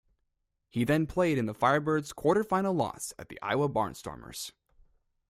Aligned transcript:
He 0.71 0.83
then 0.83 1.05
played 1.05 1.37
in 1.37 1.45
the 1.45 1.53
Firebirds' 1.53 2.11
quarter-final 2.15 2.73
loss 2.73 3.13
at 3.19 3.29
the 3.29 3.39
Iowa 3.43 3.69
Barnstormers. 3.69 4.51